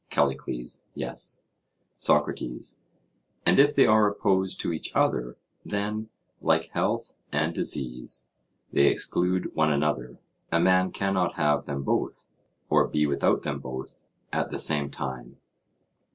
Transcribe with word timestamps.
CALLICLES: 0.09 0.85
Yes. 0.95 1.43
SOCRATES: 1.95 2.79
And 3.45 3.59
if 3.59 3.75
they 3.75 3.85
are 3.85 4.07
opposed 4.07 4.59
to 4.61 4.73
each 4.73 4.91
other, 4.95 5.37
then, 5.63 6.09
like 6.41 6.69
health 6.71 7.13
and 7.31 7.53
disease, 7.53 8.25
they 8.73 8.87
exclude 8.87 9.53
one 9.55 9.71
another; 9.71 10.17
a 10.51 10.59
man 10.59 10.91
cannot 10.91 11.35
have 11.35 11.65
them 11.65 11.83
both, 11.83 12.25
or 12.67 12.87
be 12.87 13.05
without 13.05 13.43
them 13.43 13.59
both, 13.59 13.95
at 14.33 14.49
the 14.49 14.57
same 14.57 14.89
time? 14.89 15.37